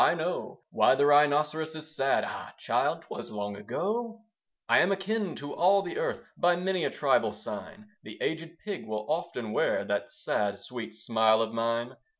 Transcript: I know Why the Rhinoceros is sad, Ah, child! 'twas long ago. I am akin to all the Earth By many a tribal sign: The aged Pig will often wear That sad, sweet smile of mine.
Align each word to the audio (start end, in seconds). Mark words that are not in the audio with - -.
I 0.03 0.15
know 0.15 0.61
Why 0.71 0.95
the 0.95 1.05
Rhinoceros 1.05 1.75
is 1.75 1.95
sad, 1.95 2.23
Ah, 2.25 2.55
child! 2.57 3.03
'twas 3.03 3.29
long 3.29 3.55
ago. 3.55 4.23
I 4.67 4.79
am 4.79 4.91
akin 4.91 5.35
to 5.35 5.53
all 5.53 5.83
the 5.83 5.99
Earth 5.99 6.27
By 6.35 6.55
many 6.55 6.83
a 6.85 6.89
tribal 6.89 7.31
sign: 7.33 7.87
The 8.01 8.19
aged 8.19 8.57
Pig 8.65 8.87
will 8.87 9.05
often 9.07 9.51
wear 9.53 9.85
That 9.85 10.09
sad, 10.09 10.57
sweet 10.57 10.95
smile 10.95 11.39
of 11.39 11.53
mine. 11.53 11.97